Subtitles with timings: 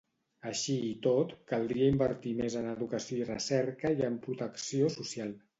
[0.51, 5.41] Així i tot, caldria invertir més en educació i recerca i en protecció social.